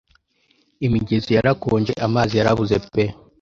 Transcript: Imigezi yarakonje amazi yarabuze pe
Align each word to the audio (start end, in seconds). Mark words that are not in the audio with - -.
Imigezi 0.85 1.29
yarakonje 1.35 1.93
amazi 2.05 2.33
yarabuze 2.39 2.75
pe 2.91 3.03